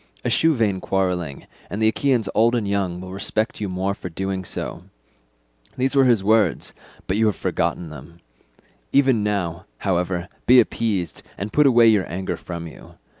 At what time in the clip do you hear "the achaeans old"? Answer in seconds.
1.79-2.55